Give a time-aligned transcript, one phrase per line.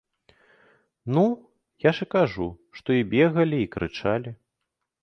[1.17, 1.25] Ну,
[1.85, 2.47] я ж і кажу,
[2.79, 4.37] што і бегалі, і крычалі.